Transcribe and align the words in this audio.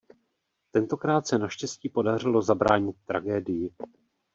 Tentokrát 0.71 1.27
se 1.27 1.37
naštěstí 1.37 1.89
podařilo 1.89 2.41
zabránit 2.41 2.95
tragédii. 3.05 3.73